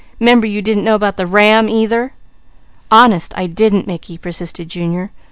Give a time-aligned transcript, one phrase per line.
[0.19, 2.13] "'Member you didn't know about the ram either?"
[2.89, 5.11] "Honest I didn't, Mickey," persisted Junior.